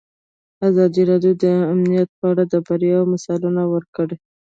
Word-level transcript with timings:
ازادي 0.69 1.01
راډیو 1.11 1.33
د 1.43 1.45
امنیت 1.73 2.09
په 2.19 2.25
اړه 2.31 2.43
د 2.53 2.55
بریاوو 2.67 3.09
مثالونه 3.13 3.61
ورکړي. 3.73 4.15